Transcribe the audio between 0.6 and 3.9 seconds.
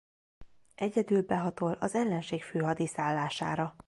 Egyedül behatol az ellenség főhadiszállására.